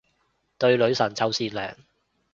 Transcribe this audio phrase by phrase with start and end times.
[0.57, 1.75] 對女神就善良